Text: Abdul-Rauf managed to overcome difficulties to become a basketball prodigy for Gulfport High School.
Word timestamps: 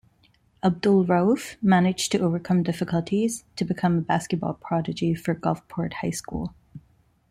Abdul-Rauf 0.63 1.57
managed 1.61 2.11
to 2.11 2.21
overcome 2.21 2.63
difficulties 2.63 3.43
to 3.55 3.63
become 3.63 3.99
a 3.99 4.01
basketball 4.01 4.55
prodigy 4.55 5.13
for 5.13 5.35
Gulfport 5.35 5.93
High 6.01 6.09
School. 6.09 6.55